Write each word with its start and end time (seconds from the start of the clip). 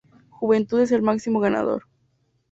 Juventud 0.31 0.79
es 0.81 0.91
el 0.91 1.03
máximo 1.03 1.39
ganador. 1.41 1.83